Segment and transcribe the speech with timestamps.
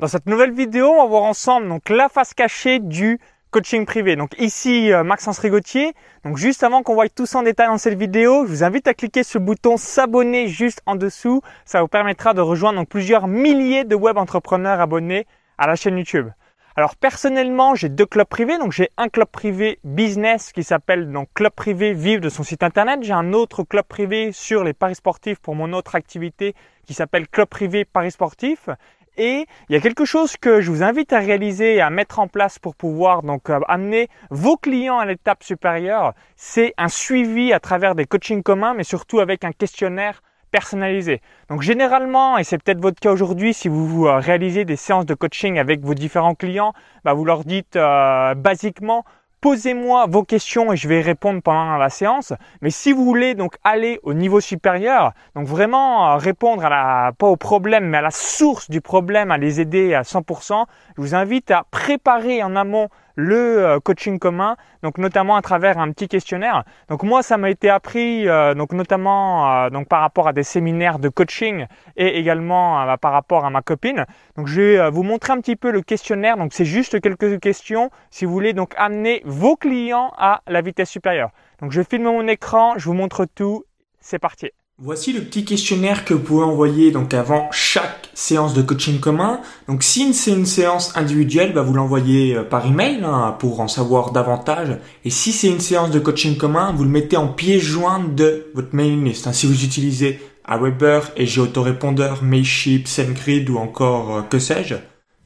[0.00, 4.16] Dans cette nouvelle vidéo, on va voir ensemble donc la face cachée du coaching privé.
[4.16, 5.92] Donc ici euh, Maxence Rigotier.
[6.24, 8.88] Donc juste avant qu'on voie tout ça en détail dans cette vidéo, je vous invite
[8.88, 11.42] à cliquer sur le bouton s'abonner juste en dessous.
[11.66, 15.26] Ça vous permettra de rejoindre plusieurs milliers de web entrepreneurs abonnés
[15.58, 16.30] à la chaîne YouTube.
[16.76, 18.56] Alors personnellement, j'ai deux clubs privés.
[18.56, 22.62] Donc j'ai un club privé business qui s'appelle donc club privé vive de son site
[22.62, 23.00] internet.
[23.02, 26.54] J'ai un autre club privé sur les paris sportifs pour mon autre activité
[26.86, 28.70] qui s'appelle club privé paris sportifs.
[29.16, 32.18] Et il y a quelque chose que je vous invite à réaliser et à mettre
[32.18, 36.14] en place pour pouvoir donc euh, amener vos clients à l'étape supérieure.
[36.36, 41.20] C'est un suivi à travers des coachings communs, mais surtout avec un questionnaire personnalisé.
[41.48, 45.14] Donc généralement, et c'est peut-être votre cas aujourd'hui, si vous euh, réalisez des séances de
[45.14, 46.72] coaching avec vos différents clients,
[47.04, 49.04] bah vous leur dites euh, basiquement
[49.40, 52.32] posez-moi vos questions et je vais répondre pendant la séance.
[52.60, 57.12] Mais si vous voulez donc aller au niveau supérieur, donc vraiment euh, répondre à la,
[57.16, 60.64] pas au problème, mais à la source du problème, à les aider à 100%,
[60.96, 62.88] je vous invite à préparer en amont
[63.20, 66.64] le euh, coaching commun, donc notamment à travers un petit questionnaire.
[66.88, 70.98] Donc moi, ça m'a été appris, euh, donc notamment donc par rapport à des séminaires
[70.98, 74.06] de coaching et également bah, par rapport à ma copine.
[74.36, 76.36] Donc je vais vous montrer un petit peu le questionnaire.
[76.36, 80.90] Donc c'est juste quelques questions si vous voulez donc amener vos clients à la vitesse
[80.90, 81.30] supérieure.
[81.60, 83.64] Donc je filme mon écran, je vous montre tout,
[84.00, 84.50] c'est parti.
[84.82, 89.42] Voici le petit questionnaire que vous pouvez envoyer donc avant chaque séance de coaching commun.
[89.68, 93.68] Donc si c'est une séance individuelle, bah, vous l'envoyez euh, par email hein, pour en
[93.68, 94.78] savoir davantage.
[95.04, 98.46] Et si c'est une séance de coaching commun, vous le mettez en pièce jointe de
[98.54, 99.26] votre mailing list.
[99.26, 99.34] Hein.
[99.34, 104.76] Si vous utilisez Aweber et j'ai autorépondeur, Mailchimp, SendGrid ou encore euh, que sais-je.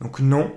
[0.01, 0.51] Donc non,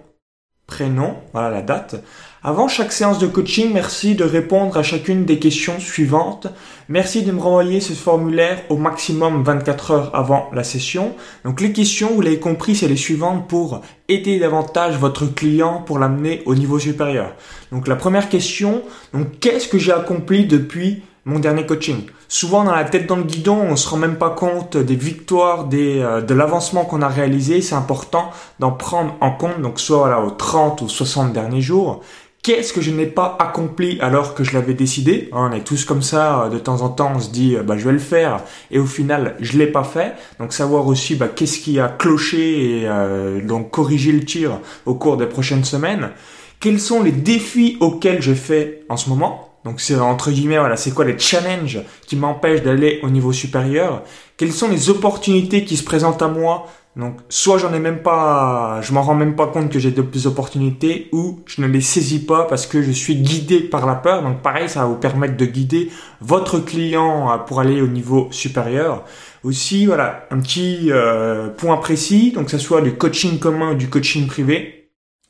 [0.66, 2.04] prénom, voilà la date.
[2.44, 6.46] Avant chaque séance de coaching, merci de répondre à chacune des questions suivantes.
[6.88, 11.16] Merci de me renvoyer ce formulaire au maximum 24 heures avant la session.
[11.44, 15.98] Donc les questions, vous l'avez compris, c'est les suivantes pour aider davantage votre client pour
[15.98, 17.34] l'amener au niveau supérieur.
[17.72, 22.04] Donc la première question, donc qu'est-ce que j'ai accompli depuis mon dernier coaching?
[22.30, 25.66] Souvent dans la tête dans le guidon, on se rend même pas compte des victoires,
[25.66, 27.62] des, euh, de l'avancement qu'on a réalisé.
[27.62, 32.04] C'est important d'en prendre en compte, donc soit voilà, aux 30 ou 60 derniers jours.
[32.48, 36.02] Qu'est-ce que je n'ai pas accompli alors que je l'avais décidé On est tous comme
[36.02, 38.40] ça, euh, de temps en temps on se dit euh, bah, je vais le faire
[38.72, 40.14] et au final je l'ai pas fait.
[40.40, 45.18] Donc savoir aussi bah, qu'est-ce qui a cloché et donc corriger le tir au cours
[45.18, 46.12] des prochaines semaines.
[46.62, 49.50] Quels sont les défis auxquels je fais en ce moment?
[49.66, 54.04] Donc c'est entre guillemets, voilà, c'est quoi les challenges qui m'empêchent d'aller au niveau supérieur?
[54.38, 58.82] Quelles sont les opportunités qui se présentent à moi Donc soit j'en ai même pas,
[58.82, 62.26] je m'en rends même pas compte que j'ai de opportunités, ou je ne les saisis
[62.26, 64.24] pas parce que je suis guidé par la peur.
[64.24, 65.92] Donc pareil, ça va vous permettre de guider
[66.22, 69.04] votre client euh, pour aller au niveau supérieur.
[69.44, 73.76] Aussi, voilà, un petit euh, point précis, donc que ce soit du coaching commun ou
[73.76, 74.74] du coaching privé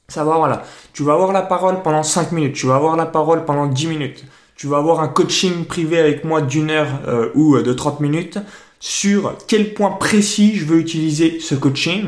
[0.09, 0.63] savoir, voilà,
[0.93, 3.87] tu vas avoir la parole pendant 5 minutes, tu vas avoir la parole pendant 10
[3.87, 4.23] minutes,
[4.55, 8.39] tu vas avoir un coaching privé avec moi d'une heure euh, ou de 30 minutes
[8.79, 12.05] sur quel point précis je veux utiliser ce coaching.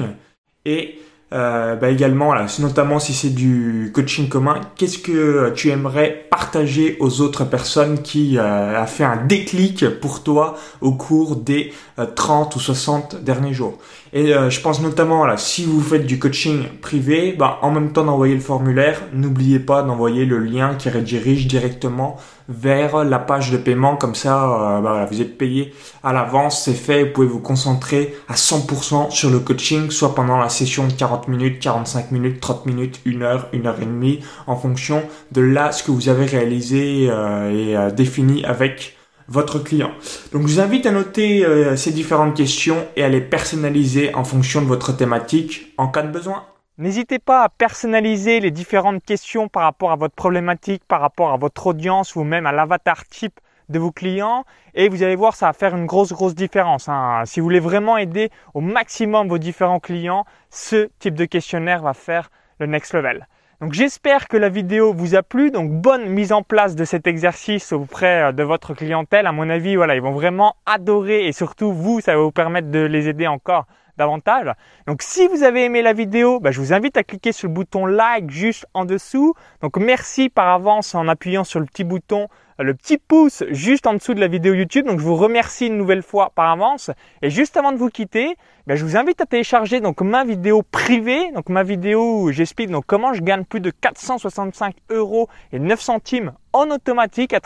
[0.66, 1.00] Et
[1.32, 6.98] euh, bah également, là, notamment si c'est du coaching commun, qu'est-ce que tu aimerais partager
[7.00, 11.72] aux autres personnes qui euh, a fait un déclic pour toi au cours des
[12.16, 13.78] 30 ou 60 derniers jours?
[14.12, 18.04] Et je pense notamment, là, si vous faites du coaching privé, bah, en même temps
[18.04, 22.18] d'envoyer le formulaire, n'oubliez pas d'envoyer le lien qui redirige directement
[22.50, 23.96] vers la page de paiement.
[23.96, 25.74] Comme ça, euh, bah vous êtes payé
[26.04, 27.04] à l'avance, c'est fait.
[27.04, 31.19] Vous pouvez vous concentrer à 100% sur le coaching, soit pendant la session de 40
[31.28, 35.72] minutes, 45 minutes, 30 minutes, 1 heure, 1 heure et demie, en fonction de là
[35.72, 38.97] ce que vous avez réalisé euh, et euh, défini avec
[39.28, 39.91] votre client.
[40.31, 44.59] Donc je vous invite à noter ces différentes questions et à les personnaliser en fonction
[44.59, 46.46] de votre thématique en cas de besoin.
[46.80, 51.38] N'hésitez pas à personnaliser les différentes questions par rapport à votre problématique, par rapport à
[51.38, 54.44] votre audience ou même à l'avatar type de vos clients
[54.74, 56.90] et vous allez voir ça va faire une grosse grosse différence.
[56.90, 57.24] Hein.
[57.25, 61.94] Si vous voulez vraiment aider au maximum vos différents clients, ce type de questionnaire va
[61.94, 62.30] faire
[62.60, 63.27] le next level.
[63.62, 65.51] Donc j'espère que la vidéo vous a plu.
[65.51, 69.27] Donc bonne mise en place de cet exercice auprès de votre clientèle.
[69.27, 72.72] À mon avis, voilà, ils vont vraiment adorer et surtout vous, ça va vous permettre
[72.72, 73.65] de les aider encore
[74.88, 77.54] Donc si vous avez aimé la vidéo, bah, je vous invite à cliquer sur le
[77.54, 79.34] bouton like juste en dessous.
[79.62, 82.28] Donc merci par avance en appuyant sur le petit bouton,
[82.60, 84.86] euh, le petit pouce juste en dessous de la vidéo YouTube.
[84.86, 86.92] Donc je vous remercie une nouvelle fois par avance.
[87.22, 88.36] Et juste avant de vous quitter,
[88.68, 92.69] bah, je vous invite à télécharger donc ma vidéo privée, donc ma vidéo où j'explique
[92.69, 97.40] donc comment je gagne plus de 465 euros et 9 centimes en automatique à,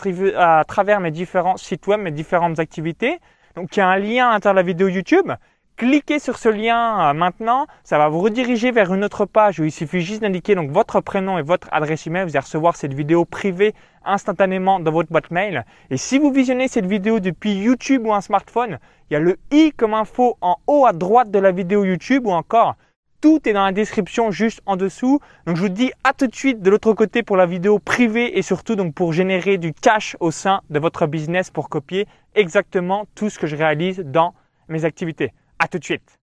[0.58, 3.18] à travers mes différents sites web, mes différentes activités.
[3.56, 5.32] Donc il y a un lien à l'intérieur de la vidéo YouTube.
[5.76, 9.64] Cliquez sur ce lien euh, maintenant, ça va vous rediriger vers une autre page où
[9.64, 12.22] il suffit juste d'indiquer donc votre prénom et votre adresse email.
[12.22, 13.74] Vous allez recevoir cette vidéo privée
[14.04, 15.64] instantanément dans votre boîte mail.
[15.90, 18.78] Et si vous visionnez cette vidéo depuis YouTube ou un smartphone,
[19.10, 22.28] il y a le i comme info en haut à droite de la vidéo YouTube
[22.28, 22.76] ou encore
[23.20, 25.18] tout est dans la description juste en dessous.
[25.44, 28.38] Donc je vous dis à tout de suite de l'autre côté pour la vidéo privée
[28.38, 32.06] et surtout donc pour générer du cash au sein de votre business pour copier
[32.36, 34.34] exactement tout ce que je réalise dans
[34.68, 35.32] mes activités.
[35.58, 36.18] À tout de suite.